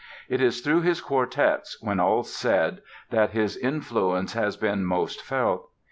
It 0.27 0.41
is 0.41 0.61
through 0.61 0.81
his 0.81 0.99
quartets, 0.99 1.77
when 1.79 1.99
all's 1.99 2.33
said, 2.35 2.81
that 3.11 3.33
his 3.33 3.55
influence 3.55 4.33
has 4.33 4.57
been 4.57 4.83
most 4.83 5.21
felt. 5.21 5.69